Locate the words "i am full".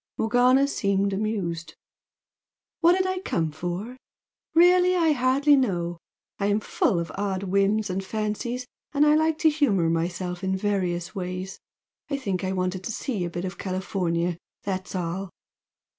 6.39-6.97